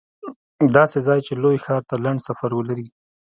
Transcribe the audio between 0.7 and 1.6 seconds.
داسې ځای چې لوی